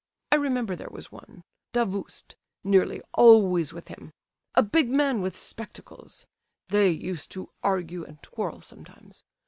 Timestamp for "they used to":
6.69-7.51